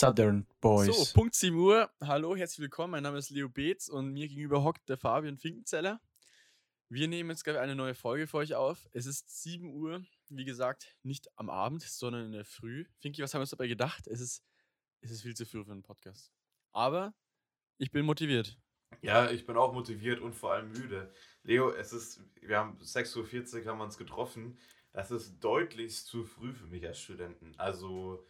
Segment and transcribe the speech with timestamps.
[0.00, 0.86] Southern Boys.
[0.86, 1.90] So, Punkt 7 Uhr.
[2.00, 2.92] Hallo, herzlich willkommen.
[2.92, 6.00] Mein Name ist Leo Beetz und mir gegenüber hockt der Fabian Finkenzeller.
[6.88, 8.88] Wir nehmen jetzt gerade eine neue Folge für euch auf.
[8.92, 12.86] Es ist 7 Uhr, wie gesagt, nicht am Abend, sondern in der Früh.
[13.00, 14.06] Finki, was haben wir uns dabei gedacht?
[14.06, 14.42] Es ist,
[15.02, 16.32] es ist viel zu früh für einen Podcast.
[16.72, 17.12] Aber
[17.76, 18.56] ich bin motiviert.
[19.02, 21.12] Ja, ich bin auch motiviert und vor allem müde.
[21.42, 24.58] Leo, es ist, wir haben 6.40 Uhr haben wir uns getroffen.
[24.94, 27.52] Das ist deutlich zu früh für mich als Studenten.
[27.58, 28.24] Also,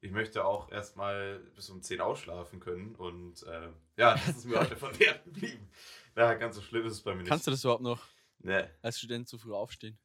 [0.00, 4.60] ich möchte auch erstmal bis um 10 ausschlafen können und äh, ja, das ist mir
[4.60, 5.68] heute verwehrt geblieben.
[6.14, 7.28] Ja, ganz so schlimm ist es bei mir nicht.
[7.28, 8.06] Kannst du das überhaupt noch
[8.38, 9.98] Nee, als Student zu früh aufstehen?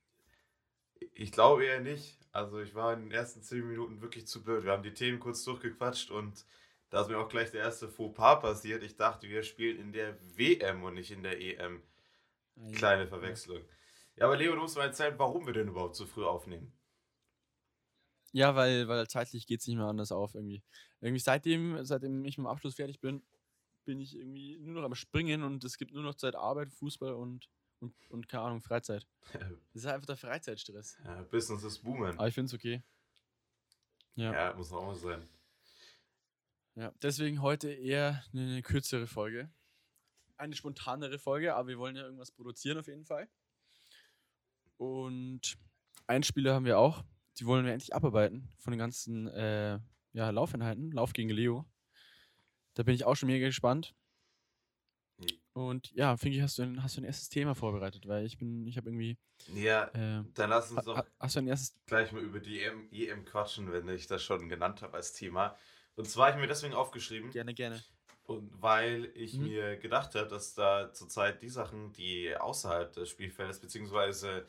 [1.13, 2.17] ich glaube eher nicht.
[2.31, 4.63] Also, ich war in den ersten 10 Minuten wirklich zu blöd.
[4.63, 6.45] Wir haben die Themen kurz durchgequatscht und
[6.89, 8.83] da ist mir auch gleich der erste Fauxpas passiert.
[8.83, 11.81] Ich dachte, wir spielen in der WM und nicht in der EM.
[12.75, 13.61] Kleine Verwechslung.
[14.15, 16.71] Ja, aber Leo, du musst mal erzählen, warum wir denn überhaupt so früh aufnehmen.
[18.33, 20.63] Ja, weil, weil zeitlich geht es nicht mehr anders auf irgendwie.
[21.01, 23.23] Irgendwie seitdem, seitdem ich mit dem Abschluss fertig bin,
[23.83, 27.13] bin ich irgendwie nur noch am Springen und es gibt nur noch Zeit Arbeit, Fußball
[27.13, 29.05] und, und, und keine Ahnung, Freizeit.
[29.73, 30.97] Das ist einfach der Freizeitstress.
[31.03, 32.17] Ja, Business ist boomen.
[32.17, 32.83] Aber ich finde es okay.
[34.15, 34.33] Ja.
[34.33, 35.27] Ja, muss auch mal sein.
[36.75, 36.93] ja.
[37.01, 39.49] Deswegen heute eher eine, eine kürzere Folge.
[40.37, 43.29] Eine spontanere Folge, aber wir wollen ja irgendwas produzieren auf jeden Fall.
[44.77, 45.57] Und
[46.07, 47.03] Einspieler haben wir auch.
[47.39, 49.79] Die wollen wir endlich abarbeiten von den ganzen äh,
[50.13, 50.91] ja, Laufeinheiten.
[50.91, 51.65] Lauf gegen Leo.
[52.73, 53.93] Da bin ich auch schon mega gespannt.
[55.17, 55.39] Nee.
[55.53, 58.07] Und ja, Finki, hast du ein, hast du ein erstes Thema vorbereitet?
[58.07, 59.17] Weil ich bin, ich habe irgendwie.
[59.53, 61.75] Ja, Äh, dann lass uns doch ha- hast du ein erstes.
[61.85, 65.57] gleich mal über die EM, EM quatschen, wenn ich das schon genannt habe als Thema.
[65.95, 67.83] Und zwar habe ich mir deswegen aufgeschrieben, Gerne, gerne.
[68.23, 69.43] und weil ich Mhm.
[69.43, 74.47] mir gedacht habe, dass da zurzeit die Sachen, die außerhalb des Spielfeldes, beziehungsweise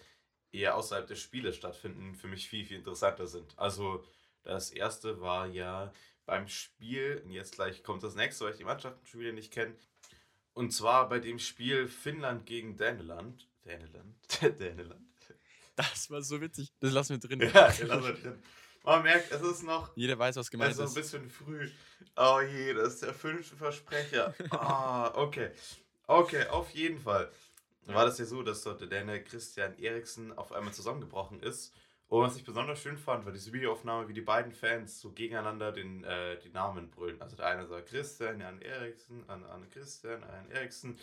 [0.52, 3.58] eher außerhalb des Spieles stattfinden, für mich viel, viel interessanter sind.
[3.58, 4.04] Also
[4.42, 5.92] das erste war ja
[6.26, 9.52] beim Spiel, und jetzt gleich kommt das nächste, weil ich die Mannschaften schon wieder nicht
[9.52, 9.74] kenne.
[10.54, 13.48] Und zwar bei dem Spiel Finnland gegen Däneland.
[13.64, 14.16] Däneland?
[14.60, 15.06] Däneland.
[15.76, 16.68] Das war so witzig.
[16.80, 17.40] Das lassen wir drin.
[17.54, 18.42] Ja, den lassen wir drin.
[18.84, 21.14] Man merkt, es ist noch Jeder weiß, was gemeint es ist ist.
[21.14, 21.70] ein bisschen früh.
[22.16, 24.34] Oh je, das ist der fünfte Versprecher.
[24.50, 25.50] Ah, okay.
[26.06, 27.30] Okay, auf jeden Fall.
[27.86, 31.74] War das ja so, dass dort der Christian Eriksen auf einmal zusammengebrochen ist.
[32.08, 35.72] Und was ich besonders schön fand, war diese Videoaufnahme, wie die beiden Fans so gegeneinander
[35.72, 37.20] den, äh, die Namen brüllen.
[37.22, 40.98] Also der eine sagt Christian, Jan Eriksen, an, an Christian, Jan Eriksen.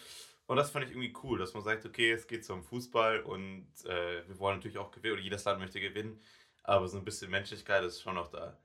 [0.45, 3.21] Und das fand ich irgendwie cool, dass man sagt, okay, es geht so um Fußball
[3.21, 6.21] und äh, wir wollen natürlich auch gewinnen, oder jedes Land möchte gewinnen,
[6.63, 8.57] aber so ein bisschen Menschlichkeit ist schon noch da.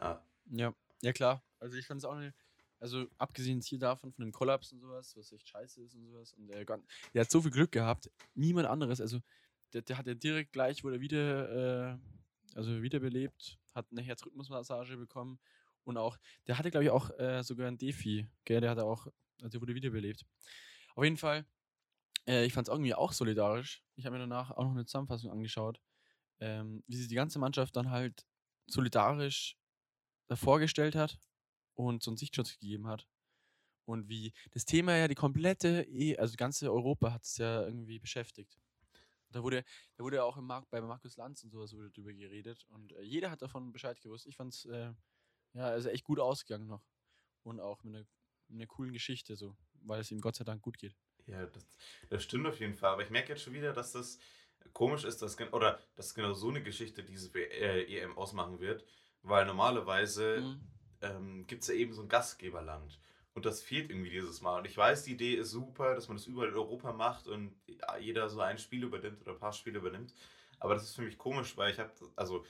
[0.00, 0.22] Ja.
[0.50, 1.42] Ja, ja klar.
[1.60, 2.34] Also ich fand es auch eine,
[2.82, 6.32] also abgesehen hier davon, von dem Kollaps und sowas, was echt scheiße ist und sowas.
[6.34, 8.10] Und der, der hat so viel Glück gehabt.
[8.34, 9.20] Niemand anderes, also
[9.72, 11.98] der, der hat ja direkt gleich, wurde er wieder, äh,
[12.56, 15.38] also wiederbelebt, hat eine Herzrhythmusmassage bekommen
[15.84, 19.06] und auch, der hatte glaube ich auch äh, sogar ein Defi, gell, der hatte auch,
[19.40, 20.26] also der wurde wiederbelebt.
[20.96, 21.46] Auf jeden Fall,
[22.26, 23.84] äh, ich fand es irgendwie auch solidarisch.
[23.94, 25.80] Ich habe mir danach auch noch eine Zusammenfassung angeschaut,
[26.40, 28.26] ähm, wie sich die ganze Mannschaft dann halt
[28.66, 29.56] solidarisch
[30.26, 31.16] davor gestellt hat
[31.86, 33.06] und so einen Sichtschutz gegeben hat.
[33.84, 37.98] Und wie das Thema ja die komplette, E- also ganze Europa hat es ja irgendwie
[37.98, 38.58] beschäftigt.
[39.30, 39.64] Da wurde,
[39.96, 42.92] da wurde ja auch im Mark, bei Markus Lanz und sowas wurde drüber geredet und
[42.92, 44.26] äh, jeder hat davon Bescheid gewusst.
[44.26, 44.92] Ich fand es äh,
[45.54, 46.84] ja also echt gut ausgegangen noch
[47.42, 48.06] und auch mit einer,
[48.48, 50.94] mit einer coolen Geschichte so, weil es ihm Gott sei Dank gut geht.
[51.26, 51.66] Ja, das,
[52.10, 52.92] das stimmt auf jeden Fall.
[52.92, 54.18] Aber ich merke jetzt schon wieder, dass das
[54.72, 58.84] komisch ist, dass, oder dass genau so eine Geschichte diese äh, EM ausmachen wird,
[59.22, 60.60] weil normalerweise Mhm.
[61.02, 62.98] Ähm, gibt es ja eben so ein Gastgeberland.
[63.34, 64.58] Und das fehlt irgendwie dieses Mal.
[64.58, 67.54] Und ich weiß, die Idee ist super, dass man das überall in Europa macht und
[67.66, 70.14] ja, jeder so ein Spiel übernimmt oder ein paar Spiele übernimmt.
[70.60, 72.44] Aber das ist für mich komisch, weil ich habe, also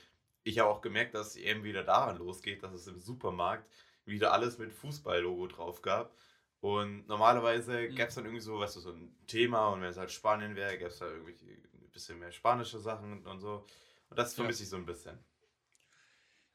[0.45, 3.71] ich habe auch gemerkt, dass die EM wieder daran losgeht, dass es im Supermarkt
[4.05, 6.17] wieder alles mit Fußball-Logo drauf gab.
[6.61, 7.95] Und normalerweise Mhm.
[7.95, 10.55] gäbe es dann irgendwie so, weißt du, so ein Thema und wenn es halt Spanien
[10.57, 11.33] wäre, gäbe es da irgendwie
[11.75, 13.66] ein bisschen mehr spanische Sachen und so.
[14.10, 14.37] Und das Ja.
[14.37, 15.19] vermisse ich so ein bisschen.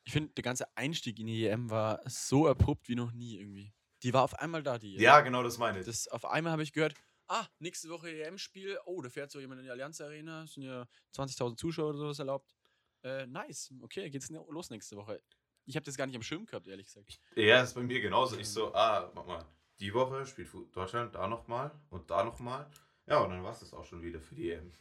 [0.07, 3.73] Ich finde, der ganze Einstieg in die EM war so abrupt wie noch nie irgendwie.
[4.03, 5.01] Die war auf einmal da, die EM.
[5.01, 5.85] Ja, genau das meine ich.
[5.85, 6.93] Das, auf einmal habe ich gehört,
[7.27, 10.63] ah, nächste Woche EM-Spiel, oh, da fährt so jemand in die Allianz Arena, es sind
[10.63, 12.55] ja 20.000 Zuschauer oder sowas erlaubt.
[13.03, 15.21] Äh, nice, okay, geht's los nächste Woche.
[15.65, 17.19] Ich habe das gar nicht am Schirm gehabt, ehrlich gesagt.
[17.35, 18.37] Ja, ist bei mir genauso.
[18.37, 19.43] Ich so, ah, mach mal,
[19.81, 22.71] die Woche spielt Deutschland da nochmal und da nochmal.
[23.07, 24.71] Ja, und dann war es das auch schon wieder für die EM.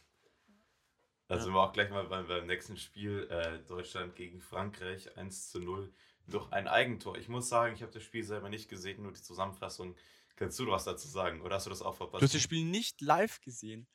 [1.27, 5.51] Da sind wir auch gleich mal beim, beim nächsten Spiel, äh, Deutschland gegen Frankreich, 1
[5.51, 5.91] zu 0,
[6.27, 7.17] durch ein Eigentor.
[7.17, 9.95] Ich muss sagen, ich habe das Spiel selber nicht gesehen, nur die Zusammenfassung.
[10.37, 11.41] Kannst du was dazu sagen?
[11.41, 12.21] Oder hast du das auch verpasst?
[12.21, 13.87] Du hast das Spiel nicht live gesehen.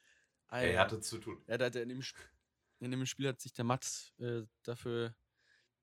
[0.48, 1.42] Er hatte zu tun.
[1.46, 2.20] Ja, da, in, dem Sp
[2.80, 5.14] in dem Spiel hat sich der Mats äh, dafür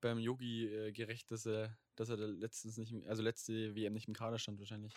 [0.01, 4.07] beim Yogi äh, gerecht, dass er, dass er da letztens nicht, also letzte WM nicht
[4.07, 4.93] im Kader stand wahrscheinlich.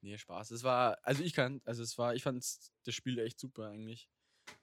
[0.00, 0.52] Nee, Spaß.
[0.52, 4.08] Es war, also ich kann, also es war, ich fand das Spiel echt super eigentlich.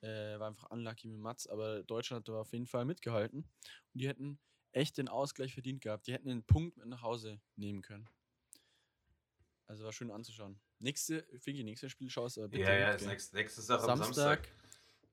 [0.01, 3.39] Äh, war einfach unlucky mit Mats, aber Deutschland hat da auf jeden Fall mitgehalten.
[3.39, 4.39] Und die hätten
[4.71, 6.07] echt den Ausgleich verdient gehabt.
[6.07, 8.07] Die hätten den Punkt mit nach Hause nehmen können.
[9.68, 10.59] Also war schön anzuschauen.
[10.80, 12.63] Nächste, Finki, nächstes Spiel schaust du bitte.
[12.63, 13.09] ja, ja, ist gell?
[13.09, 14.50] nächstes, nächstes Tag am Samstag, Samstag.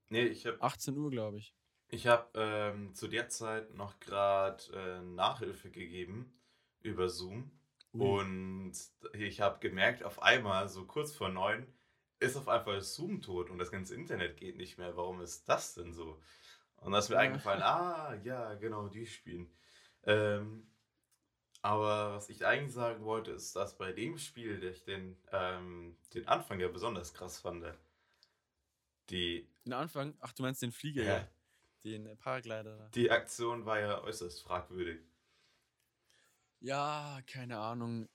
[0.08, 1.54] Nee, ich habe 18 Uhr, glaube ich.
[1.88, 6.32] ich hab, ähm, zu der Zeit noch gerade äh, Nachhilfe gegeben
[6.80, 7.50] über Zoom.
[7.92, 8.20] Ui.
[8.20, 8.72] Und
[9.12, 11.66] ich habe gemerkt, auf einmal, so kurz vor neun,
[12.18, 14.96] ist auf einmal Zoom tot und das ganze Internet geht nicht mehr.
[14.96, 16.20] Warum ist das denn so?
[16.76, 17.20] Und da ist mir Ja.
[17.22, 19.50] eingefallen, ah, ja, genau, die spielen.
[20.04, 20.70] Ähm,
[21.62, 25.96] aber was ich eigentlich sagen wollte, ist, dass bei dem Spiel, dass ich den, ähm,
[26.14, 27.64] den Anfang ja besonders krass fand.
[29.10, 31.16] Die, Den Anfang, ach, du meinst den Flieger, Ja.
[31.18, 31.28] ja.
[31.84, 32.88] Den äh, Paraglider.
[32.94, 35.00] die Aktion war ja äußerst fragwürdig.
[36.60, 38.08] Ja, keine Ahnung.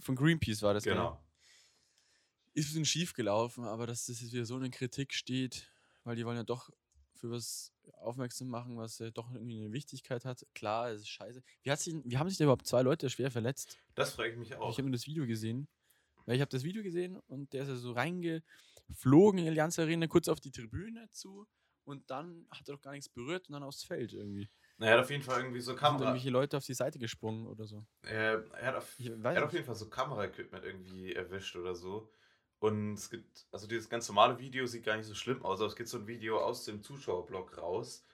[0.00, 0.84] Von Greenpeace war das?
[0.84, 1.22] Genau.
[2.54, 5.72] Ist ein bisschen schief gelaufen, aber dass das jetzt wieder so in Kritik steht,
[6.04, 6.70] weil die wollen ja doch
[7.14, 10.44] für was aufmerksam machen, was ja doch irgendwie eine Wichtigkeit hat.
[10.54, 11.42] Klar, es ist scheiße.
[11.62, 13.78] Wie, hat sich, wie haben sich da überhaupt zwei Leute schwer verletzt?
[13.94, 14.70] Das frage ich mich auch.
[14.70, 15.68] Ich habe nur das Video gesehen.
[16.26, 19.78] Weil ich habe das Video gesehen und der ist ja so reingeflogen in die Allianz
[19.78, 21.46] Arena, kurz auf die Tribüne zu
[21.84, 24.48] und dann hat er doch gar nichts berührt und dann aufs Feld irgendwie.
[24.78, 26.04] Er hat auf jeden Fall irgendwie so Sind Kamera.
[26.04, 27.84] irgendwelche Leute auf die Seite gesprungen oder so.
[28.02, 32.10] Er, er hat auf, er hat auf jeden Fall so Kameraequipment irgendwie erwischt oder so.
[32.62, 35.66] Und es gibt, also dieses ganz normale Video sieht gar nicht so schlimm aus, aber
[35.66, 38.06] es gibt so ein Video aus dem Zuschauerblock raus.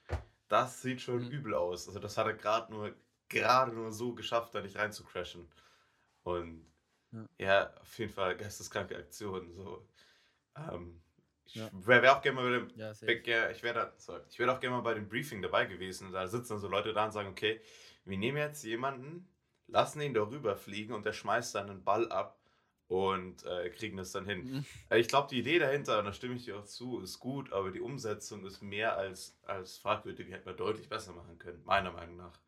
[0.47, 1.29] Das sieht schon Mhm.
[1.29, 1.87] übel aus.
[1.87, 2.95] Also das hat er gerade nur,
[3.27, 5.47] gerade nur so geschafft, da nicht rein zu crashen.
[6.23, 6.65] Und
[7.11, 7.25] Ja.
[7.37, 9.53] ja, auf jeden Fall geisteskranke Aktion.
[9.53, 9.87] So.
[10.55, 10.99] Ähm,
[11.45, 11.69] ich Ja.
[11.71, 13.93] wäre wär auch gerne mal bei dem, Ja, Wär Ich wäre
[14.31, 16.11] ich wäre auch gerne mal bei dem Briefing dabei gewesen.
[16.11, 17.61] Da sitzen dann so Leute da und sagen, okay,
[18.03, 19.27] wir nehmen jetzt jemanden,
[19.67, 22.38] lassen ihn darüber fliegen und der schmeißt dann einen Ball ab
[22.89, 24.43] und äh, kriegen das dann hin.
[24.43, 24.65] Mhm.
[24.89, 27.53] Äh, Ich glaube, die Idee dahinter, und da stimme ich dir auch zu, ist gut,
[27.53, 30.29] aber die Umsetzung ist mehr als, als fragwürdig.
[30.31, 32.39] Hätten wir deutlich besser machen können, meiner Meinung nach.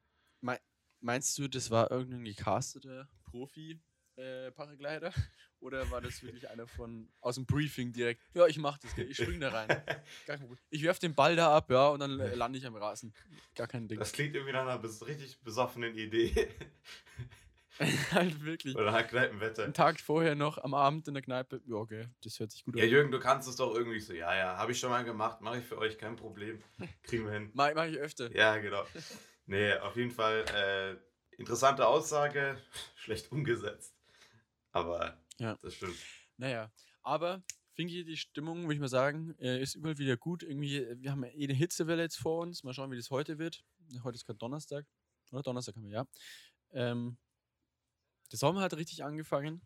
[1.04, 5.12] Meinst du, das war irgendein gecasteter Profi-Paraglider?
[5.60, 8.22] Oder war das wirklich einer von aus dem Briefing direkt?
[8.36, 9.68] Ja, ich mach das, ich spring da rein.
[10.70, 13.14] Ich werf den Ball da ab, ja, und dann äh, lande ich am Rasen.
[13.56, 14.00] Gar kein Ding.
[14.00, 16.50] Das klingt irgendwie nach einer richtig besoffenen Idee.
[18.12, 18.76] halt wirklich.
[18.76, 19.64] Oder nach Kneipenwetter.
[19.64, 21.62] Einen Tag vorher noch am Abend in der Kneipe.
[21.66, 22.90] Ja, okay, das hört sich gut Ja, an.
[22.90, 24.14] Jürgen, du kannst es doch irgendwie so.
[24.14, 26.62] Ja, ja, habe ich schon mal gemacht, mache ich für euch, kein Problem.
[27.04, 27.52] Kriegen wir hin.
[27.54, 28.32] Mach, mach ich öfter.
[28.36, 28.84] Ja, genau.
[29.46, 32.58] Nee, auf jeden Fall äh, interessante Aussage,
[32.96, 33.96] schlecht umgesetzt.
[34.72, 35.58] Aber Ja.
[35.62, 35.96] das stimmt.
[36.38, 36.72] Naja,
[37.02, 37.44] aber
[37.74, 40.44] Finki, die Stimmung, würde ich mal sagen, äh, ist überall wieder gut.
[40.44, 42.64] Irgendwie, äh, wir haben ja eh eine Hitzewelle jetzt vor uns.
[42.64, 43.64] Mal schauen, wie das heute wird.
[44.04, 44.86] Heute ist gerade Donnerstag.
[45.32, 46.06] Oder Donnerstag haben wir, ja.
[46.74, 47.18] Ähm,
[48.32, 49.62] der Sommer hat richtig angefangen.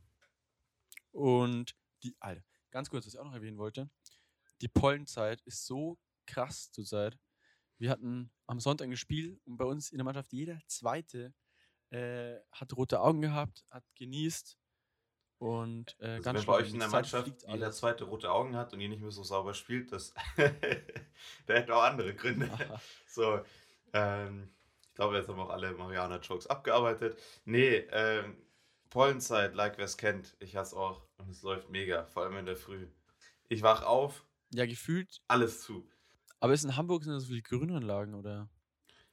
[1.12, 3.90] Und die, Alter, ganz kurz, was ich auch noch erwähnen wollte.
[4.62, 7.18] Die Pollenzeit ist so krass zurzeit.
[7.78, 11.34] Wir hatten am Sonntag ein Spiel und bei uns in der Mannschaft jeder Zweite
[11.90, 14.58] äh, hat rote Augen gehabt, hat genießt.
[15.38, 18.56] Und äh, Also ganz wenn bei euch in der Zeit Mannschaft jeder zweite rote Augen
[18.56, 22.50] hat und ihr nicht mehr so sauber spielt, das der hätte auch andere Gründe.
[22.51, 22.82] Aha.
[23.08, 23.42] So,
[23.94, 24.50] ähm,
[24.82, 27.18] ich glaube, jetzt haben auch alle Mariana-Jokes abgearbeitet.
[27.46, 28.38] Nee, ähm,
[28.89, 32.46] Pollenzeit, like wer es kennt, ich hasse auch und es läuft mega, vor allem in
[32.48, 32.88] der Früh.
[33.50, 35.22] Ich wach auf, Ja, gefühlt.
[35.27, 35.88] alles zu.
[36.39, 38.50] Aber ist in Hamburg sind da so viele Grünanlagen oder,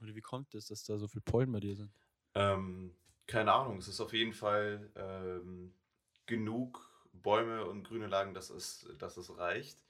[0.00, 1.93] oder wie kommt es, dass da so viele Pollen bei dir sind?
[2.35, 5.75] Ähm, keine Ahnung, es ist auf jeden Fall ähm,
[6.26, 9.85] genug Bäume und grüne Lagen, dass es, dass es reicht.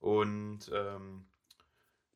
[0.00, 1.30] Und ähm,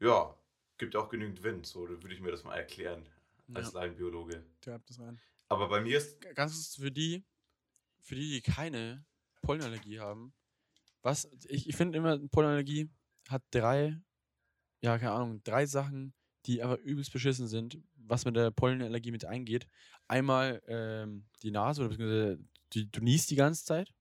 [0.00, 0.38] ja,
[0.78, 3.08] gibt auch genügend Wind, so würde ich mir das mal erklären
[3.54, 4.44] als Ja, Laienbiologe.
[4.61, 5.20] treibt das rein.
[5.54, 7.25] Aber bei mir ist, Ganz für die,
[8.00, 9.04] für die, die keine
[9.42, 10.34] Pollenallergie haben.
[11.02, 12.90] Was, ich, ich finde immer, Pollenallergie
[13.28, 14.00] hat drei,
[14.80, 16.14] ja, keine Ahnung, drei Sachen,
[16.46, 19.66] die aber übelst beschissen sind, was mit der Pollenallergie mit eingeht.
[20.08, 22.38] Einmal ähm, die Nase, oder beziehungsweise
[22.73, 23.94] die, du niest die ganze Zeit.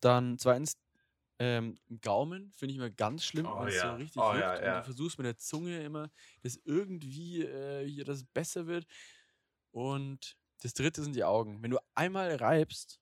[0.00, 0.76] Dann zweitens
[1.38, 4.56] ähm, Gaumen, finde ich immer ganz schlimm, Oh weil es ja, so richtig oh ja,
[4.56, 4.78] und ja.
[4.78, 6.10] du versuchst mit der Zunge immer,
[6.42, 8.86] dass irgendwie äh, hier das besser wird.
[9.72, 11.62] Und das dritte sind die Augen.
[11.62, 13.00] Wenn du einmal reibst,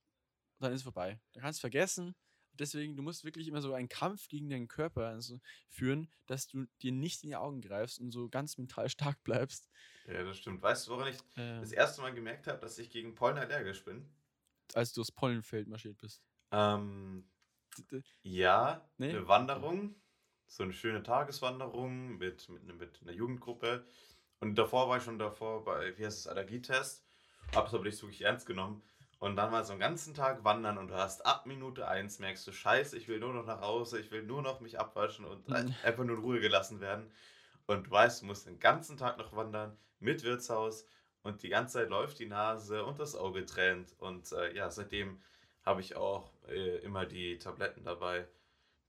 [0.61, 1.21] dann ist es vorbei.
[1.33, 2.15] Dann kannst du vergessen.
[2.55, 5.41] Deswegen, du musst wirklich immer so einen Kampf gegen deinen Körper also,
[5.71, 9.69] führen, dass du dir nicht in die Augen greifst und so ganz mental stark bleibst.
[10.05, 10.63] ja, das stimmt.
[10.63, 13.85] Weißt du, woran ich Äh, das erste Mal gemerkt habe, dass ich gegen Pollen allergisch
[13.85, 14.15] bin?
[14.75, 16.23] als du aufs Pollenfeld marschiert bist.
[16.53, 17.31] Ähm,
[18.23, 19.19] ja, Nee?
[19.19, 20.03] eine Wanderung,
[20.47, 23.87] so eine schöne Tageswanderung mit, mit, mit einer Jugendgruppe.
[24.41, 27.07] Und davor war ich schon davor bei, wie heißt es, Allergietest.
[27.55, 28.83] Hab's aber nicht wirklich ernst genommen.
[29.19, 32.47] Und dann war so einen ganzen Tag wandern und du hast ab Minute 1 merkst
[32.47, 35.47] du, scheiße, ich will nur noch nach Hause, ich will nur noch mich abwaschen und
[35.49, 35.75] Mhm.
[35.83, 37.11] einfach nur in Ruhe gelassen werden.
[37.67, 40.87] Und du weißt, du musst den ganzen Tag noch wandern mit Wirtshaus
[41.23, 43.95] und die ganze Zeit läuft die Nase und das Auge tränt.
[43.99, 45.21] Und äh, ja, seitdem
[45.63, 48.27] habe ich auch äh, immer die Tabletten dabei,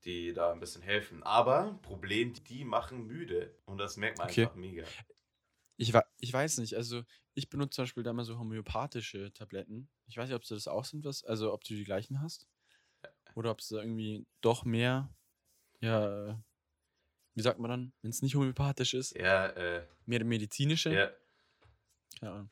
[0.04, 1.22] die da ein bisschen helfen.
[1.22, 3.54] Aber Problem, die machen müde.
[3.66, 4.42] Und das merkt man Okay.
[4.44, 4.84] einfach mega.
[5.82, 7.02] Ich, ich weiß nicht, also
[7.34, 9.88] ich benutze zum Beispiel da mal so homöopathische Tabletten.
[10.06, 12.46] Ich weiß nicht, ob sie das auch sind, was, also ob du die gleichen hast.
[13.34, 15.14] Oder ob es da irgendwie doch mehr,
[15.80, 16.42] ja,
[17.34, 20.90] wie sagt man dann, wenn es nicht homöopathisch ist, Ja, äh, mehr medizinische.
[20.90, 21.10] ja,
[22.20, 22.50] Keine Ahnung.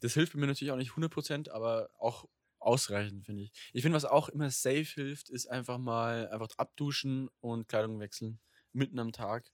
[0.00, 3.52] Das hilft mir natürlich auch nicht 100%, aber auch ausreichend, finde ich.
[3.72, 8.40] Ich finde, was auch immer safe hilft, ist einfach mal einfach abduschen und Kleidung wechseln.
[8.72, 9.52] Mitten am Tag.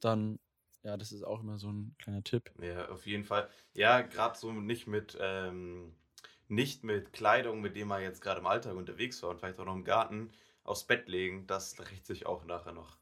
[0.00, 0.40] Dann,
[0.84, 2.50] ja, das ist auch immer so ein kleiner Tipp.
[2.60, 3.48] ja, auf jeden Fall.
[3.74, 5.94] Ja, gerade so nicht mit, ähm,
[6.48, 9.64] nicht mit Kleidung, mit dem man jetzt gerade im Alltag unterwegs war und vielleicht auch
[9.64, 10.30] noch im Garten
[10.64, 12.98] aufs Bett legen, das rächt sich auch nachher noch.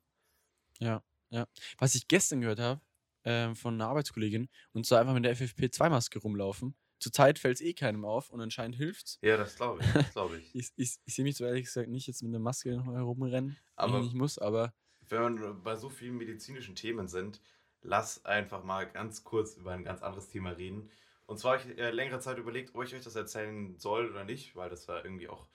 [0.78, 1.46] Ja, ja.
[1.78, 2.80] Was ich gestern gehört habe
[3.24, 6.74] ähm, von einer Arbeitskollegin, und zwar einfach mit der FFP2-Maske rumlaufen.
[6.98, 9.18] Zurzeit fällt es eh keinem auf und anscheinend hilft's.
[9.22, 10.54] Ja, das glaube ich, das glaube ich.
[10.54, 13.94] Ich, ich, ich sehe mich so ehrlich gesagt nicht jetzt mit einer Maske herumrennen, Aber-
[13.94, 14.72] aber ich nicht muss, aber
[15.08, 17.40] Wenn wir bei so vielen medizinischen Themen sind,
[17.82, 20.90] lass einfach mal ganz kurz über ein ganz anderes Thema reden.
[21.26, 24.24] Und zwar habe ich äh, längere Zeit überlegt, ob ich euch das erzählen soll oder
[24.24, 25.46] nicht, weil das ja irgendwie auch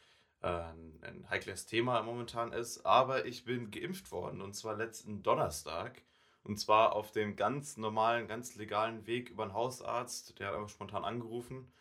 [0.42, 2.86] äh, ein, heikles Thema momentan ist.
[2.86, 6.02] Aber ich bin geimpft worden und zwar letzten Donnerstag.
[6.44, 10.40] Und zwar auf dem ganz normalen, ganz legalen Weg über einen Hausarzt.
[10.40, 11.72] Der hat einfach spontan angerufen.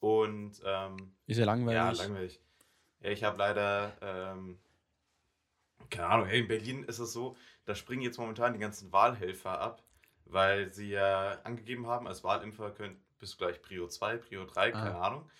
[0.00, 1.74] Und ähm, ist ja langweilig.
[1.76, 2.40] ja, langweilig.
[3.00, 4.58] Ja, ich habe leider, ähm,
[5.90, 7.36] keine Ahnung, hey, in Berlin ist es so,
[7.68, 9.82] da springen jetzt momentan die ganzen Wahlhelfer ab,
[10.24, 14.70] weil sie ja angegeben haben, als Wahlimpfer könnt, bist du gleich Prio 2, Prio 3,
[14.72, 15.06] keine Ah.
[15.08, 15.30] Ahnung.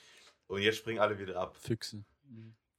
[0.46, 1.56] Und jetzt springen alle wieder ab.
[1.56, 2.04] Füchse.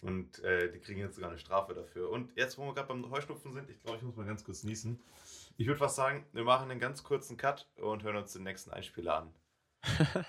[0.01, 2.10] Und äh, die kriegen jetzt sogar eine Strafe dafür.
[2.12, 4.63] Und jetzt, wo wir gerade beim Heuschnupfen sind, ich glaube, ich muss mal ganz kurz
[4.63, 5.01] niesen.
[5.58, 8.70] Ich würde fast sagen, wir machen einen ganz kurzen Cut und hören uns den nächsten
[8.72, 9.34] Einspieler an.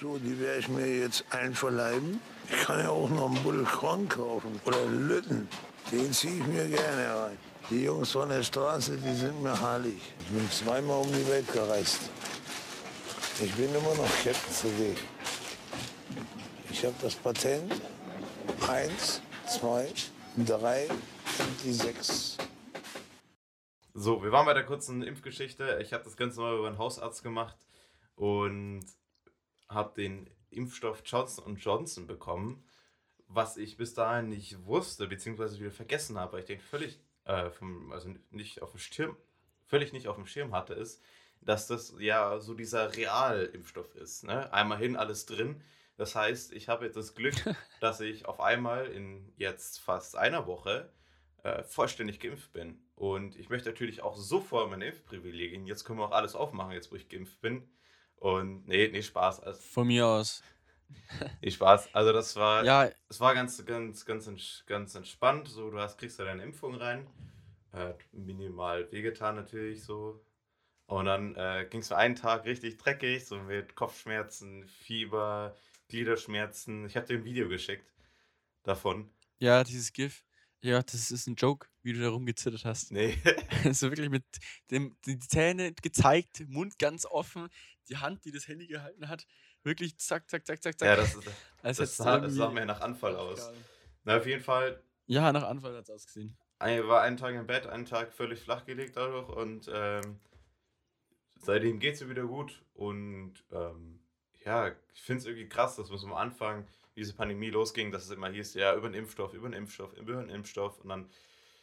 [0.00, 2.20] So, die werde ich mir jetzt einverleiben.
[2.48, 5.46] Ich kann ja auch noch einen Buddel Korn kaufen oder Lütten.
[5.90, 7.38] Den ziehe ich mir gerne rein.
[7.70, 10.02] Die Jungs von der Straße, die sind mir heilig.
[10.18, 12.10] Ich bin zweimal um die Welt gereist.
[13.40, 14.96] Ich bin immer noch Captain CD.
[16.68, 17.80] Ich habe das Patent.
[18.68, 19.88] Eins, zwei,
[20.36, 22.36] drei und die sechs.
[23.94, 25.78] So, wir waren bei der kurzen Impfgeschichte.
[25.80, 27.56] Ich habe das Ganze mal über einen Hausarzt gemacht
[28.16, 28.84] und
[29.68, 32.64] habe den Impfstoff Johnson Johnson bekommen,
[33.28, 37.50] was ich bis dahin nicht wusste, beziehungsweise wieder vergessen habe, weil ich den völlig, äh,
[37.50, 39.16] vom, also nicht auf dem Schirm,
[39.66, 41.02] völlig nicht auf dem Schirm hatte, ist,
[41.40, 44.24] dass das ja so dieser Realimpfstoff ist.
[44.24, 44.52] Ne?
[44.52, 45.62] Einmal hin, alles drin.
[45.96, 47.34] Das heißt, ich habe jetzt das Glück,
[47.80, 50.90] dass ich auf einmal in jetzt fast einer Woche
[51.42, 52.82] äh, vollständig geimpft bin.
[52.94, 55.66] Und ich möchte natürlich auch sofort meine Impfprivilegien.
[55.66, 57.68] Jetzt können wir auch alles aufmachen, jetzt wo ich geimpft bin.
[58.16, 59.40] Und nee, nee, Spaß.
[59.40, 60.42] Also, Von mir aus.
[61.42, 61.94] Nee, Spaß.
[61.94, 65.48] Also das war, Ja, es war ganz, ganz, ganz, ganz entspannt.
[65.48, 67.06] So, du hast, kriegst da deine Impfung rein.
[67.72, 70.24] Äh, minimal wehgetan natürlich so.
[70.86, 75.54] Und dann äh, ging es für einen Tag richtig dreckig, so mit Kopfschmerzen, Fieber,
[75.88, 76.86] Gliederschmerzen.
[76.86, 77.92] Ich habe dir ein Video geschickt
[78.64, 79.08] davon.
[79.38, 80.24] ja, dieses GIF.
[80.62, 82.92] Ja, das ist ein Joke, wie du da rumgezittert hast.
[82.92, 83.16] Nee.
[83.72, 84.24] so wirklich mit
[84.70, 87.48] dem, die Zähne gezeigt, Mund ganz offen,
[87.88, 89.26] die Hand, die das Handy gehalten hat,
[89.64, 90.88] wirklich zack, zack, zack, zack, zack.
[90.88, 91.26] ja, das, ist,
[91.62, 93.50] das, du sah, das sah mir nach Anfall aus.
[94.04, 96.36] Na, auf jeden Fall Ja, nach Anfall hat es ausgesehen.
[96.58, 100.20] ein, war einen Tag im Bett, einen Tag völlig flach gelegt dadurch und ähm,
[101.40, 104.00] seitdem geht es mir wieder gut und ähm,
[104.44, 107.92] ja, ich finde es irgendwie krass, dass man so am Anfang, wie diese Pandemie losging,
[107.92, 110.88] dass es immer hieß, ja, über den Impfstoff, über den Impfstoff, über den Impfstoff und
[110.88, 111.10] dann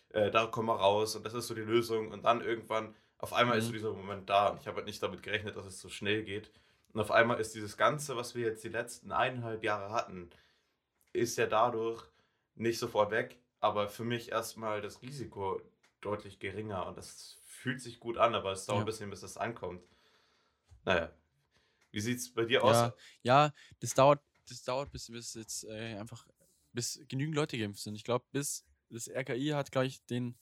[0.10, 3.34] äh, da kommen wir raus und das ist so die Lösung und dann irgendwann, auf
[3.34, 3.77] einmal ist so Mhm.
[3.77, 6.51] dieser Moment da und ich habe halt nicht damit gerechnet, dass es so schnell geht
[6.98, 10.32] und auf einmal ist dieses Ganze, was wir jetzt die letzten eineinhalb Jahre hatten,
[11.13, 12.04] ist ja dadurch
[12.56, 15.62] nicht sofort weg, aber für mich erstmal das Risiko
[16.01, 18.84] deutlich geringer und das fühlt sich gut an, aber es dauert Ja.
[18.84, 19.84] ein bisschen, bis das ankommt.
[20.86, 21.13] Naja.
[21.92, 22.77] Wie sieht es bei dir aus?
[22.77, 26.27] Ja, ja, das dauert, das dauert, bis, bis jetzt äh, einfach,
[26.74, 27.96] bis genügend Leute geimpft sind.
[27.96, 30.38] Ich glaube, bis das RKI hat gleich den,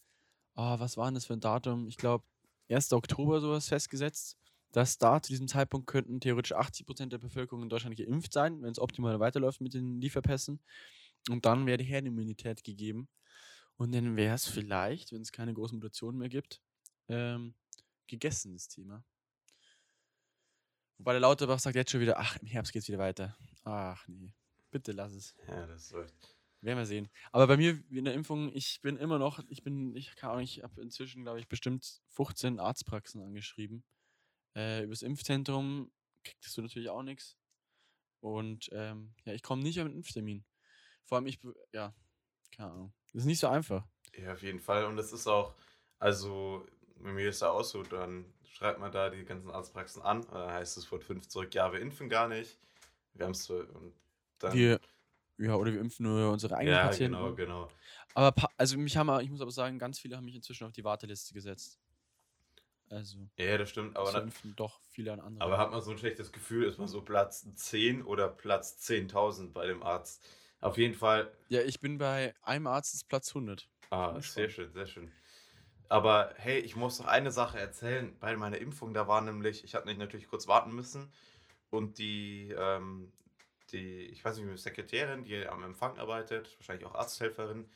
[0.56, 1.88] ah, was war denn das für ein Datum?
[1.88, 2.26] Ich glaube,
[2.70, 2.96] 1.
[2.98, 4.38] Oktober sowas festgesetzt.
[4.72, 8.72] Dass da zu diesem Zeitpunkt könnten theoretisch 80% der Bevölkerung in Deutschland geimpft sein, wenn
[8.72, 10.60] es optimal weiterläuft mit den Lieferpässen.
[11.30, 13.08] Und dann wäre die Herdenimmunität gegeben.
[13.78, 16.62] Und dann wäre es vielleicht, wenn es keine großen Mutationen mehr gibt,
[17.08, 17.56] ähm,
[18.08, 19.04] gegessen, das Thema.
[20.98, 23.38] Wobei der Lauterbach sagt jetzt schon wieder, ach, im Herbst geht's wieder weiter.
[23.64, 24.34] Ach nee,
[24.72, 25.36] bitte lass es.
[25.48, 26.36] Ja, das läuft.
[26.62, 27.10] Werden wir sehen.
[27.32, 30.38] Aber bei mir in der Impfung, ich bin immer noch, ich bin, ich kann auch
[30.38, 33.84] nicht, ich habe inzwischen, glaube ich, bestimmt 15 Arztpraxen angeschrieben.
[34.56, 35.92] Äh, übers Impfzentrum
[36.24, 37.38] kriegst du natürlich auch nichts.
[38.22, 40.44] Und ähm, ja, ich komme nicht an den Impftermin.
[41.04, 41.40] Vor allem ich,
[41.74, 41.94] ja,
[42.56, 42.94] keine Ahnung.
[43.14, 43.86] Das ist nicht so einfach.
[44.18, 44.86] Ja, auf jeden Fall.
[44.86, 45.54] Und es ist auch,
[46.00, 46.66] also,
[46.98, 50.24] wenn mir das da aus so, dann schreibt man da die ganzen Arztpraxen an.
[50.24, 52.58] Und dann heißt es von fünf zurück, ja, wir impfen gar nicht.
[53.14, 53.94] Wir haben es und
[54.40, 54.54] dann.
[54.54, 54.80] Wir,
[55.38, 57.18] ja, oder wir impfen nur unsere eigenen ja, Patienten.
[57.18, 57.68] genau, genau.
[58.14, 60.84] Aber also mich haben, ich muss aber sagen, ganz viele haben mich inzwischen auf die
[60.84, 61.80] Warteliste gesetzt.
[62.90, 63.98] Also, Ja, das stimmt.
[63.98, 65.44] aber impfen doch viele an andere.
[65.44, 69.54] aber hat man so ein schlechtes Gefühl, ist man so Platz 10 oder Platz 10.000
[69.54, 70.24] bei dem Arzt.
[70.62, 73.70] Auf jeden Fall ja, ich bin bei einem Arzt ist Platz 100.
[73.92, 75.12] Ah, sehr schön, sehr schön.
[75.90, 78.18] Aber hey, ich muss noch eine Sache erzählen.
[78.20, 81.12] Bei meiner Impfung, da war nämlich, ich hatte natürlich kurz warten müssen
[81.70, 83.12] und die, ähm,
[83.72, 87.70] die, ich weiß nicht, die Sekretärin, die am Empfang arbeitet, wahrscheinlich auch Arzthelferin,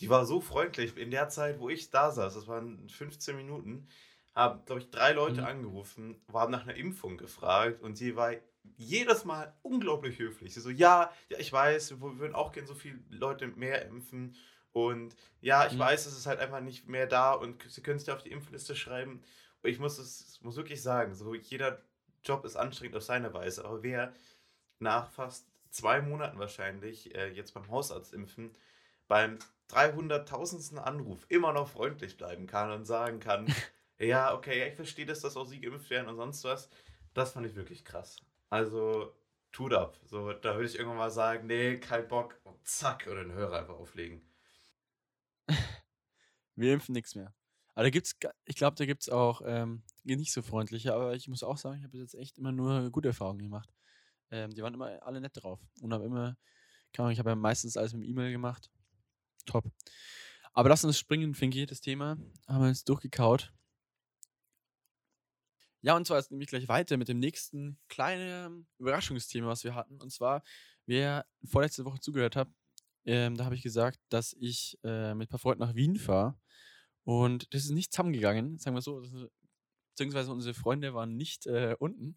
[0.00, 3.88] die war so freundlich in der Zeit, wo ich da saß, das waren 15 Minuten,
[4.34, 5.46] haben, glaube ich, drei Leute Mhm.
[5.46, 8.32] angerufen, haben nach einer Impfung gefragt und sie war
[8.76, 10.54] jedes Mal unglaublich höflich.
[10.54, 14.36] Sie so, ja, ja, ich weiß, wir würden auch gerne so viele Leute mehr impfen
[14.72, 15.78] und ja, ich Mhm.
[15.78, 18.32] weiß, es ist halt einfach nicht mehr da und sie können sich da auf die
[18.32, 19.22] Impfliste schreiben.
[19.62, 21.82] Und ich muss es muss wirklich sagen, so jeder
[22.24, 24.12] Job ist anstrengend auf seine Weise, aber wer
[24.78, 28.52] nach fast zwei Monaten wahrscheinlich äh, jetzt beim Hausarzt impfen,
[29.08, 29.38] beim
[29.68, 30.78] 300.000.
[30.78, 33.46] Anruf immer noch freundlich bleiben kann und sagen kann,
[33.98, 36.68] ja, okay, ja, ich verstehe das, dass auch sie geimpft werden und sonst was,
[37.14, 38.16] das fand ich wirklich krass.
[38.50, 39.14] Also,
[39.52, 39.98] tut ab.
[40.04, 43.60] So, da würde ich irgendwann mal sagen, nee, kein Bock, und zack, oder den Hörer
[43.60, 44.20] einfach auflegen.
[46.56, 47.34] Wir impfen nichts mehr.
[47.74, 48.14] Aber da gibt's,
[48.44, 51.78] ich glaube, da gibt es auch ähm, nicht so freundliche, aber ich muss auch sagen,
[51.78, 53.72] ich habe bis jetzt echt immer nur gute Erfahrungen gemacht.
[54.30, 56.36] Ähm, die waren immer alle nett drauf und haben immer,
[56.92, 58.70] keine Ahnung, ich habe ja meistens alles mit E-Mail gemacht.
[59.46, 59.64] Top.
[60.52, 62.16] Aber lass uns springen, Finky, das Thema.
[62.46, 63.53] Haben wir jetzt durchgekaut.
[65.84, 70.00] Ja, und zwar jetzt nämlich gleich weiter mit dem nächsten kleinen Überraschungsthema, was wir hatten.
[70.00, 70.42] Und zwar,
[70.86, 72.48] wer vorletzte Woche zugehört hat,
[73.04, 76.40] ähm, da habe ich gesagt, dass ich äh, mit ein paar Freunden nach Wien fahre.
[77.04, 79.00] Und das ist nicht zusammengegangen, sagen wir so.
[79.02, 79.12] Ist,
[79.90, 82.16] beziehungsweise unsere Freunde waren nicht äh, unten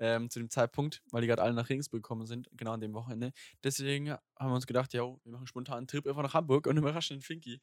[0.00, 2.94] ähm, zu dem Zeitpunkt, weil die gerade alle nach Regensburg gekommen sind, genau an dem
[2.94, 3.32] Wochenende.
[3.62, 6.78] Deswegen haben wir uns gedacht, ja, wir machen spontan einen Trip einfach nach Hamburg und
[6.78, 7.62] überraschen den Finky.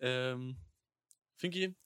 [0.00, 0.56] Ähm,
[1.36, 1.76] Finky,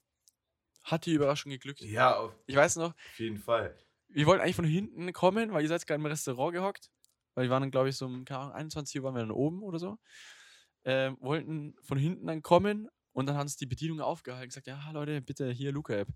[0.91, 1.81] hat die Überraschung geglückt?
[1.81, 3.77] Ja, auf Ich weiß noch, jeden Fall.
[4.09, 6.91] wir wollten eigentlich von hinten kommen, weil ihr seid gerade im Restaurant gehockt.
[7.35, 9.31] Weil wir waren dann, glaube ich, so um keine Ahnung, 21 Uhr waren wir dann
[9.31, 9.99] oben oder so.
[10.85, 14.67] Ähm, wollten von hinten dann kommen und dann hat uns die Bedienung aufgehalten und gesagt,
[14.67, 16.09] ja, Leute, bitte hier Luca-App.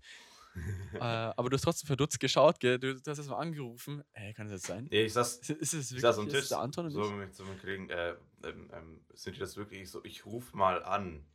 [0.93, 2.79] äh, aber du hast trotzdem verdutzt geschaut, gell?
[2.79, 4.03] Du, du hast erst mal angerufen.
[4.13, 4.87] Ey, kann das jetzt sein?
[4.91, 6.89] Nee, ich saß, Ist, ist es ich wirklich saß am ist Tisch, es der Anton
[6.89, 10.53] so mit so einem Kollegen, äh, ähm, ähm, sind die das wirklich so, ich ruf
[10.53, 11.25] mal an,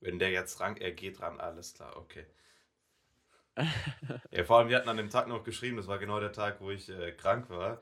[0.00, 2.26] wenn der jetzt ran, er geht ran, alles klar, okay.
[4.30, 6.60] Ja, vor allem, wir hatten an dem Tag noch geschrieben, das war genau der Tag,
[6.60, 7.80] wo ich äh, krank war.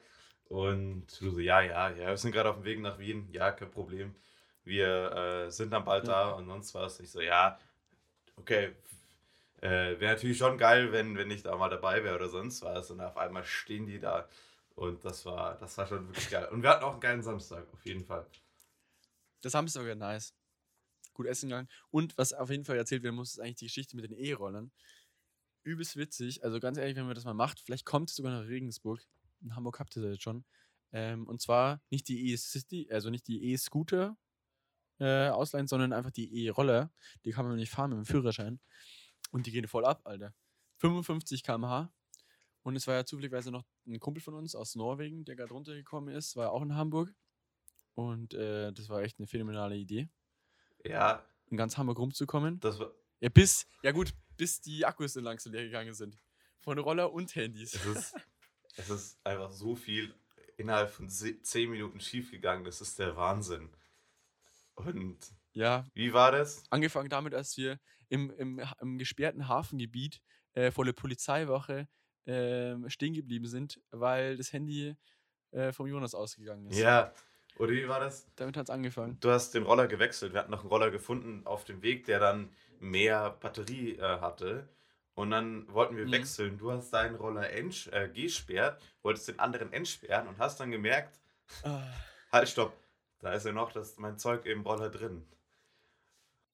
[0.49, 3.51] Und du so, ja, ja, ja, wir sind gerade auf dem Weg nach Wien, ja,
[3.51, 4.15] kein Problem.
[4.65, 7.01] Wir äh, sind dann bald da und sonst was.
[7.01, 7.59] Ich so, ja,
[8.37, 8.75] okay.
[9.61, 12.91] Äh, wäre natürlich schon geil, wenn, wenn ich da mal dabei wäre oder sonst was.
[12.91, 14.29] Und auf einmal stehen die da.
[14.75, 16.49] Und das war, das war schon wirklich geil.
[16.51, 18.27] Und wir hatten auch einen geilen Samstag, auf jeden Fall.
[19.41, 20.35] Das Samstag war nice.
[21.15, 21.69] Gut essen gegangen.
[21.91, 24.73] Und was auf jeden Fall erzählt werden muss, ist eigentlich die Geschichte mit den E-Rollern.
[25.65, 26.45] Übelst witzig.
[26.45, 29.01] Also ganz ehrlich, wenn man das mal macht, vielleicht kommt es sogar nach Regensburg.
[29.41, 30.45] In Hamburg habt ihr das jetzt schon.
[30.93, 34.17] Ähm, und zwar nicht die E-City, also nicht die E-Scooter
[35.01, 36.93] äh, ausleihen, sondern einfach die E-Roller.
[37.25, 38.61] Die kann man nicht fahren mit dem Führerschein.
[39.31, 40.33] Und die gehen voll ab, Alter.
[40.79, 41.93] 55 km/h.
[42.63, 46.15] Und es war ja zufälligerweise noch ein Kumpel von uns aus Norwegen, der gerade runtergekommen
[46.15, 47.13] ist, war auch in Hamburg.
[47.95, 50.09] Und äh, das war echt eine phänomenale Idee,
[50.85, 52.61] Ja, in ganz Hamburg rumzukommen.
[52.61, 52.93] das war.
[53.21, 56.19] Ja, bis, ja gut, bis die Akkus dann langsam leer gegangen sind.
[56.61, 57.75] Von Roller und Handys.
[57.75, 58.15] Es ist,
[58.77, 60.15] es ist einfach so viel
[60.57, 62.65] innerhalb von 10 Minuten schiefgegangen.
[62.65, 63.71] Das ist der Wahnsinn.
[64.75, 65.19] Und
[65.53, 66.63] Ja, wie war das?
[66.71, 70.21] angefangen damit, als wir im, im, im gesperrten Hafengebiet
[70.55, 71.89] äh, vor der Polizeiwache
[72.27, 74.97] ähm, stehen geblieben sind, weil das Handy
[75.51, 76.79] äh, vom Jonas ausgegangen ist.
[76.79, 77.13] Ja,
[77.59, 78.27] oder wie war das?
[78.37, 79.19] Damit hat es angefangen.
[79.21, 80.33] Du hast den Roller gewechselt.
[80.33, 84.69] Wir hatten noch einen Roller gefunden auf dem Weg, der dann mehr Batterie äh, hatte.
[85.15, 86.13] Und dann wollten wir Mhm.
[86.13, 86.59] wechseln.
[86.59, 91.21] Du hast deinen Roller entsch- äh, gesperrt, wolltest den anderen entsperren und hast dann gemerkt,
[91.63, 91.83] Ah,
[92.33, 92.75] halt, stopp,
[93.21, 95.25] da ist ja noch das, mein Zeug im Roller drin.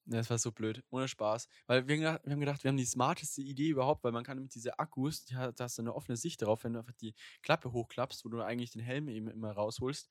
[0.05, 0.83] Das war so blöd.
[0.89, 1.47] Ohne Spaß.
[1.67, 4.53] Weil wir, wir haben gedacht, wir haben die smarteste Idee überhaupt, weil man kann mit
[4.53, 7.71] diese Akkus, die da hast du eine offene Sicht darauf, wenn du einfach die Klappe
[7.71, 10.09] hochklappst, wo du eigentlich den Helm eben immer rausholst.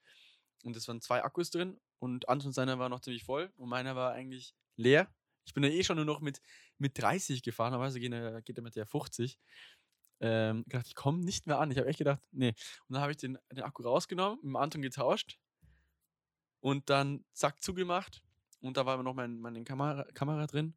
[0.64, 3.96] Und es waren zwei Akkus drin und Anton seiner war noch ziemlich voll und meiner
[3.96, 5.09] war eigentlich leer.
[5.50, 6.40] Ich bin ja eh schon nur noch mit,
[6.78, 9.36] mit 30 gefahren, aber also geht er, geht er mit der 50.
[10.20, 11.72] Ähm, gedacht, ich komme nicht mehr an.
[11.72, 12.54] Ich habe echt gedacht, nee.
[12.86, 15.40] Und dann habe ich den, den Akku rausgenommen, mit dem Anton getauscht
[16.60, 18.22] und dann zack zugemacht.
[18.60, 20.76] Und da war aber noch mein, meine Kamera, Kamera drin.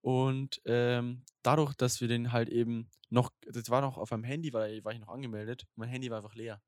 [0.00, 4.54] Und ähm, dadurch, dass wir den halt eben noch, das war noch auf meinem Handy,
[4.54, 6.62] weil war ich noch angemeldet, mein Handy war einfach leer.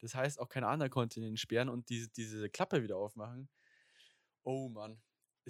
[0.00, 3.48] Das heißt, auch kein anderer konnte den sperren und diese, diese Klappe wieder aufmachen.
[4.42, 5.00] Oh Mann,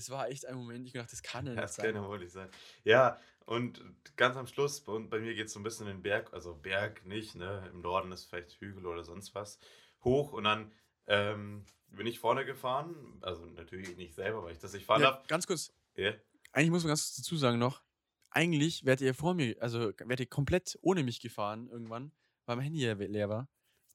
[0.00, 1.92] es war echt ein Moment, ich dachte, das kann ja nicht Das sein.
[1.92, 2.50] kann ja wohl nicht sein.
[2.84, 3.82] Ja, und
[4.16, 6.54] ganz am Schluss, bei, bei mir geht es so ein bisschen in den Berg, also
[6.54, 7.68] Berg nicht, ne?
[7.72, 9.58] Im Norden ist vielleicht Hügel oder sonst was,
[10.04, 10.72] hoch und dann
[11.06, 15.10] ähm, bin ich vorne gefahren, also natürlich nicht selber, weil ich das nicht fahren Ja,
[15.12, 15.26] darf.
[15.28, 16.12] ganz kurz, Ja.
[16.52, 17.82] eigentlich muss man ganz kurz dazu sagen noch,
[18.30, 22.12] eigentlich wärt ihr vor mir, also wärt ihr komplett ohne mich gefahren irgendwann,
[22.46, 23.48] weil mein Handy ja leer war.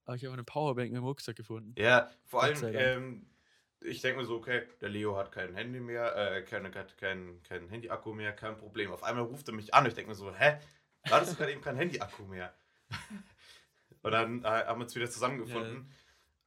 [0.06, 1.74] Aber ich habe eine Powerbank in meinem Rucksack gefunden.
[1.78, 3.26] Ja, vor allem, ähm,
[3.86, 7.42] ich denke mir so, okay, der Leo hat kein Handy mehr, äh, keine, hat kein,
[7.44, 8.92] kein Handy-Akku mehr, kein Problem.
[8.92, 10.60] Auf einmal ruft er mich an und ich denke mir so, hä?
[11.10, 12.54] War das gerade eben kein Handy-Akku mehr?
[14.02, 15.92] und dann äh, haben wir uns wieder zusammengefunden.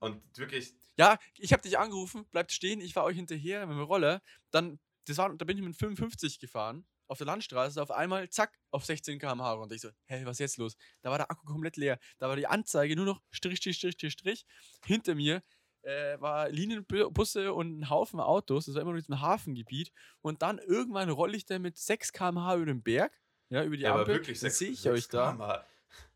[0.00, 3.82] Und wirklich, Ja, ich habe dich angerufen, bleibt stehen, ich war euch hinterher mit dem
[3.82, 4.22] Roller.
[4.50, 8.58] Dann, das war, da bin ich mit 55 gefahren auf der Landstraße, auf einmal, zack,
[8.70, 9.74] auf 16 km/h runter.
[9.74, 10.76] Ich so, hä, was ist jetzt los?
[11.00, 11.98] Da war der Akku komplett leer.
[12.18, 14.46] Da war die Anzeige nur noch Strich, Strich, Strich, Strich, Strich.
[14.84, 15.42] Hinter mir
[15.82, 18.66] äh, war Linienbusse und ein Haufen Autos.
[18.66, 19.92] Das war immer in diesem Hafengebiet.
[20.20, 23.12] Und dann irgendwann rolle ich da mit 6 km/h über den Berg,
[23.50, 24.14] ja, über die ja, aber Ampel.
[24.16, 25.64] wirklich dann sechs- sehe ich sechs euch da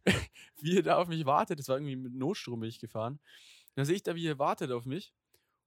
[0.61, 1.59] wie ihr da auf mich wartet.
[1.59, 3.20] Das war irgendwie mit Notstrom bin ich gefahren.
[3.75, 5.14] Dann sehe ich da, wie ihr wartet auf mich.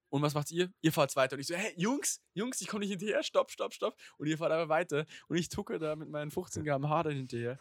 [0.10, 0.72] Und was macht ihr?
[0.82, 1.36] Ihr fahrt weiter.
[1.36, 3.24] Und ich so, hey, Jungs, Jungs, ich komme nicht hinterher.
[3.24, 3.98] Stopp, stopp, stopp.
[4.18, 5.06] Und ihr fahrt aber weiter.
[5.28, 7.58] Und ich tucke da mit meinen 15 km/h dann hinterher.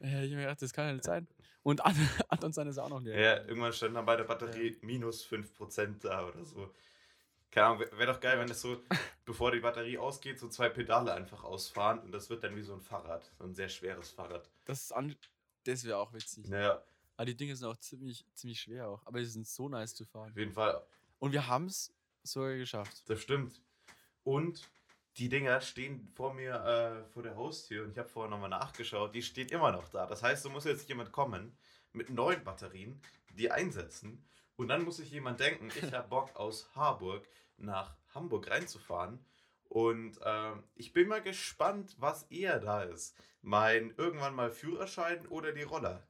[0.00, 1.26] Äh, ich hab mir gedacht, das kann ja nicht sein.
[1.62, 1.96] Und An
[2.28, 3.18] Anton sein ist auch noch leer.
[3.18, 6.74] Ja, irgendwann stand dann bei der Batterie minus 5% da oder so.
[7.50, 8.82] Keine Ahnung, wäre wär doch geil, wenn das so,
[9.24, 12.74] bevor die Batterie ausgeht, so zwei Pedale einfach ausfahren und das wird dann wie so
[12.74, 13.30] ein Fahrrad.
[13.38, 14.50] So ein sehr schweres Fahrrad.
[14.64, 14.92] Das,
[15.64, 16.48] das wäre auch witzig.
[16.48, 16.82] Naja,
[17.16, 19.06] Aber die Dinge sind auch ziemlich, ziemlich schwer auch.
[19.06, 20.30] Aber die sind so nice zu fahren.
[20.32, 20.82] auf jeden Fall,
[21.20, 23.08] Und wir haben es sogar geschafft.
[23.08, 23.60] das stimmt.
[24.24, 24.68] Und
[25.16, 29.14] die Dinger stehen vor mir äh, vor der Haustür und ich habe vorher nochmal nachgeschaut,
[29.14, 30.06] die steht immer noch da.
[30.06, 31.56] Das heißt, da muss jetzt jemand kommen
[31.92, 33.00] mit neuen Batterien,
[33.30, 34.24] die einsetzen
[34.56, 39.24] und dann muss sich jemand denken, ich habe Bock aus Harburg nach Hamburg reinzufahren
[39.68, 43.16] und ähm, ich bin mal gespannt, was eher da ist.
[43.42, 46.06] Mein irgendwann mal Führerschein oder die Roller.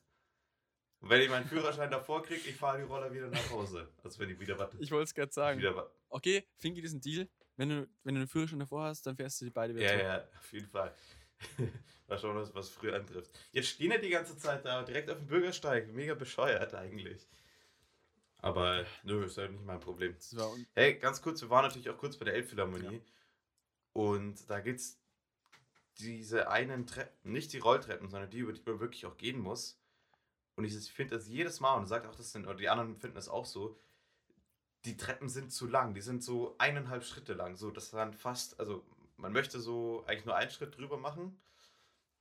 [1.00, 3.88] Und wenn ich meinen Führerschein davor kriege, ich fahre die Roller wieder nach Hause.
[4.02, 4.70] Also wenn ich wieder was.
[4.78, 5.60] Ich wollte es gerade sagen.
[6.08, 7.28] Okay, Finki, ein Deal.
[7.56, 9.90] Wenn du, wenn du einen Führerschein davor hast, dann fährst du die beide wieder Ja,
[9.90, 10.04] zurück.
[10.04, 10.94] ja, auf jeden Fall.
[12.08, 13.30] Mal schauen, was, was früher antrifft.
[13.52, 15.88] Jetzt stehen ja die ganze Zeit da, direkt auf dem Bürgersteig.
[15.92, 17.26] Mega bescheuert eigentlich.
[18.38, 20.14] Aber nö, ist halt nicht mein Problem.
[20.74, 23.00] Hey, ganz kurz, wir waren natürlich auch kurz bei der Elbphilharmonie.
[23.94, 25.00] Und da gibt's
[25.98, 29.80] diese einen Treppen, nicht die Rolltreppen, sondern die, über die man wirklich auch gehen muss.
[30.56, 33.16] Und ich finde das jedes Mal, und sagt auch das sind, oder die anderen finden
[33.16, 33.78] das auch so,
[34.84, 37.56] die Treppen sind zu lang, die sind so eineinhalb Schritte lang.
[37.56, 38.84] So, das waren fast, also
[39.16, 41.40] man möchte so eigentlich nur einen Schritt drüber machen,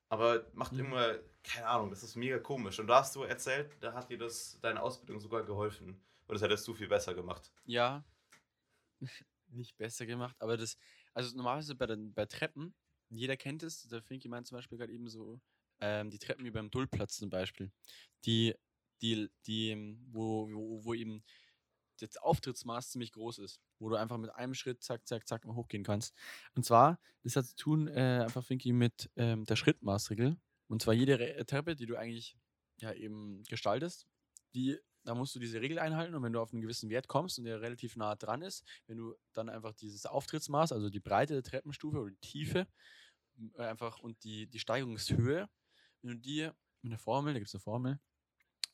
[0.10, 0.80] aber macht Mhm.
[0.80, 2.80] immer, keine Ahnung, das ist mega komisch.
[2.80, 5.90] Und da hast du erzählt, da hat dir das deine Ausbildung sogar geholfen.
[6.28, 7.54] Und das hättest du viel besser gemacht.
[7.66, 8.06] Ja.
[9.48, 10.78] Nicht besser gemacht, aber das,
[11.14, 12.74] also normalerweise bei, den, bei Treppen,
[13.10, 15.42] jeder kennt es, der Finki meint zum Beispiel gerade eben so,
[15.80, 17.72] ähm, die Treppen wie beim Dullplatz zum Beispiel,
[18.26, 18.56] die,
[19.02, 21.24] die, die, wo, wo, wo eben
[22.00, 25.56] das Auftrittsmaß ziemlich groß ist, wo du einfach mit einem Schritt zack, zack, zack mal
[25.56, 26.14] hochgehen kannst.
[26.56, 30.38] Und zwar, das hat zu tun, äh, einfach Finki mit ähm, der Schrittmaßregel.
[30.68, 32.38] Und zwar jede Re Treppe, die du eigentlich
[32.78, 34.08] ja eben gestaltest,
[34.56, 37.38] die, da musst du diese Regel einhalten und wenn du auf einen gewissen Wert kommst
[37.38, 41.34] und der relativ nah dran ist, wenn du dann einfach dieses Auftrittsmaß, also die Breite
[41.34, 42.68] der Treppenstufe oder die Tiefe,
[43.58, 45.50] äh, einfach und die, die Steigerungshöhe,
[46.02, 46.50] wenn du die
[46.82, 48.00] mit einer Formel, da gibt es eine Formel,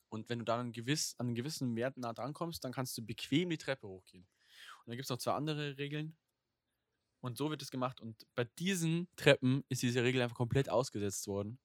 [0.09, 3.05] und wenn du dann gewiss, an einen gewissen Wert nah dran kommst, dann kannst du
[3.05, 4.23] bequem die Treppe hochgehen.
[4.23, 6.17] Und dann gibt es noch zwei andere Regeln.
[7.21, 8.01] Und so wird es gemacht.
[8.01, 11.59] Und bei diesen Treppen ist diese Regel einfach komplett ausgesetzt worden.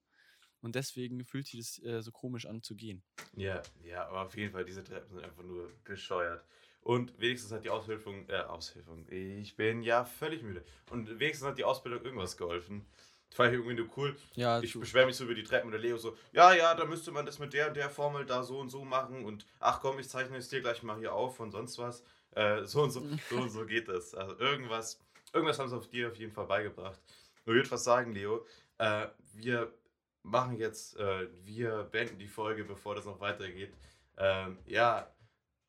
[0.61, 3.05] Und deswegen fühlt sich das äh, so komisch an zu gehen.
[3.35, 6.45] Ja, ja, aber auf jeden Fall, diese Treppen sind einfach nur bescheuert.
[6.81, 10.65] Und wenigstens hat die Aushilfung, äh, Aushilfung, ich bin ja völlig müde.
[10.91, 12.87] Und wenigstens hat die Ausbildung irgendwas geholfen.
[13.35, 14.17] Das war irgendwie nur cool.
[14.37, 16.73] Ja, Ich du- beschwere mich so über die Treppen und der Leo so, ja, ja,
[16.77, 19.45] da müsste man das mit der und der Formel da so und so machen und
[19.59, 22.05] ach komm, ich zeichne es dir gleich mal hier auf und sonst was.
[22.37, 24.15] Äh, so und so, so und so geht das.
[24.15, 25.01] Also irgendwas,
[25.33, 27.01] irgendwas haben sie auf dir auf jeden Fall beigebracht.
[27.45, 28.47] Nur würde fast sagen, Leo,
[28.79, 29.75] äh, wir
[30.23, 33.75] machen jetzt, äh, wir beenden die Folge, bevor das noch weitergeht.
[34.17, 35.13] Ähm, ja,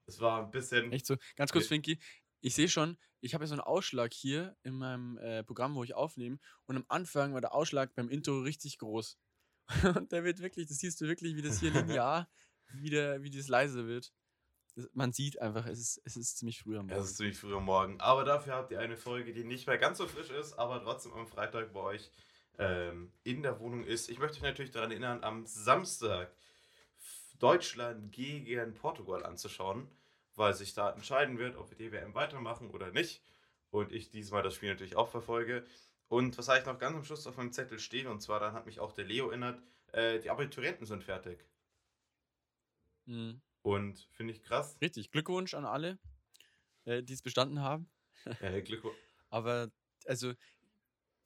[0.06, 0.92] es war ein bisschen.
[0.92, 1.16] Echt so.
[1.36, 1.98] Ganz kurz, Finky.
[2.46, 5.84] Ich sehe schon, ich habe ja so einen Ausschlag hier in meinem äh, Programm, wo
[5.84, 6.38] ich aufnehme.
[6.68, 9.18] Und am Anfang war der Ausschlag beim Intro richtig groß.
[9.96, 12.30] und der wird wirklich, das siehst du wirklich, wie das hier linear,
[12.76, 14.14] wie, der, wie das leise wird.
[14.76, 17.02] Das, man sieht einfach, es ist, es ist ziemlich früh am Morgen.
[17.02, 18.00] Es ist ziemlich früh am Morgen.
[18.00, 21.14] Aber dafür habt ihr eine Folge, die nicht mehr ganz so frisch ist, aber trotzdem
[21.14, 22.12] am Freitag bei euch
[22.60, 24.08] ähm, in der Wohnung ist.
[24.08, 26.32] Ich möchte euch natürlich daran erinnern, am Samstag
[27.40, 29.90] Deutschland gegen Portugal anzuschauen,
[30.36, 33.22] weil sich da entscheiden wird, ob wir die WM weitermachen oder nicht.
[33.72, 35.66] Und ich diesmal das Spiel natürlich auch verfolge.
[36.08, 38.08] Und was habe ich noch ganz am Schluss auf meinem Zettel stehen?
[38.08, 41.44] Und zwar, dann hat mich auch der Leo erinnert, äh, die Abiturienten sind fertig.
[43.06, 43.42] Mhm.
[43.62, 44.78] Und finde ich krass.
[44.82, 45.98] Richtig, Glückwunsch an alle,
[46.86, 47.90] äh, die es bestanden haben.
[48.42, 48.98] Äh, Glückwunsch.
[49.30, 49.72] Aber,
[50.06, 50.34] also,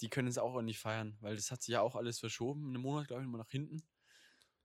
[0.01, 2.69] die können es auch nicht feiern, weil das hat sich ja auch alles verschoben.
[2.69, 3.83] Einen Monat, glaube ich, mal nach hinten.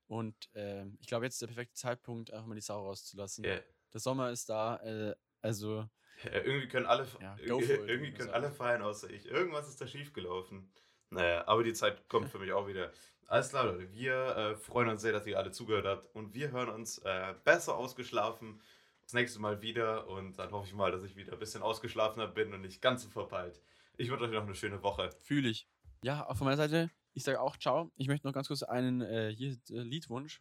[0.07, 3.44] Und äh, ich glaube, jetzt ist der perfekte Zeitpunkt, einfach mal die Sau rauszulassen.
[3.44, 3.62] Yeah.
[3.94, 5.88] Der Sommer ist da, äh, also.
[6.24, 9.26] Ja, irgendwie können alle, Ja, it, irgendwie können alle feiern, außer ich.
[9.26, 10.70] Irgendwas ist da schiefgelaufen.
[11.11, 12.90] Naja, aber die Zeit kommt für mich auch wieder.
[13.26, 13.92] Alles klar, Leute.
[13.92, 16.14] Wir äh, freuen uns sehr, dass ihr alle zugehört habt.
[16.14, 18.61] Und wir hören uns äh, besser ausgeschlafen
[19.04, 20.09] das nächste Mal wieder.
[20.09, 23.02] Und dann hoffe ich mal, dass ich wieder ein bisschen ausgeschlafener bin und nicht ganz
[23.04, 23.61] so verpeilt.
[23.96, 25.11] Ich wünsche euch noch eine schöne Woche.
[25.22, 25.68] Fühle ich.
[26.02, 27.92] Ja, auch von meiner Seite, ich sage auch ciao.
[27.96, 30.40] Ich möchte noch ganz kurz einen äh, hier, äh, Liedwunsch,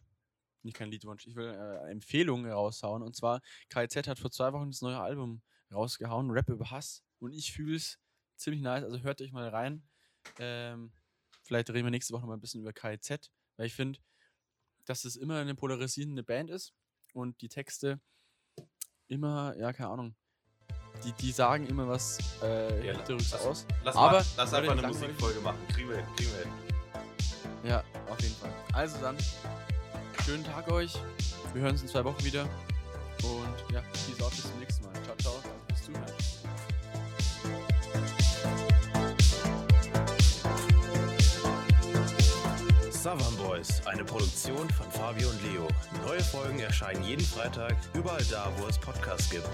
[0.64, 3.02] nicht kein Liedwunsch, ich will äh, eine Empfehlung raushauen.
[3.02, 7.02] Und zwar, KIZ hat vor zwei Wochen das neue Album rausgehauen, Rap über Hass.
[7.20, 7.98] Und ich fühle es
[8.36, 9.82] ziemlich nice, also hört euch mal rein.
[10.38, 10.92] Ähm,
[11.42, 14.00] vielleicht reden wir nächste Woche noch mal ein bisschen über KIZ, weil ich finde,
[14.86, 16.72] dass es immer eine polarisierende Band ist
[17.12, 18.00] und die Texte
[19.08, 20.14] immer, ja, keine Ahnung,
[21.04, 23.66] die, die sagen immer was äh, Ja, lass- aus.
[23.84, 24.86] Lass, Aber, mal, lass einfach eine.
[24.88, 25.58] Musikfolge machen.
[25.68, 26.52] Kriegen wir hin, kriegen wir hin.
[27.64, 28.52] Ja, auf jeden Fall.
[28.72, 29.16] Also dann,
[30.24, 30.94] schönen Tag euch.
[31.52, 32.42] Wir hören uns in zwei Wochen wieder.
[33.22, 34.92] Und ja, peace out, bis zum nächsten Mal.
[35.04, 35.34] Ciao, ciao.
[35.42, 36.12] Danke fürs Zuhören.
[42.90, 45.68] Savan Boys, eine Produktion von Fabio und Leo.
[46.06, 49.46] Neue Folgen erscheinen jeden Freitag, überall da, wo es Podcasts gibt.